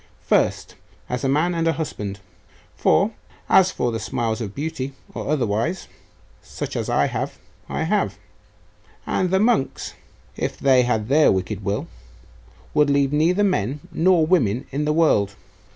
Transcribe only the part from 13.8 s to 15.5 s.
nor women in the world.